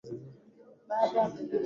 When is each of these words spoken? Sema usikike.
Sema 0.93 1.21
usikike. 1.27 1.57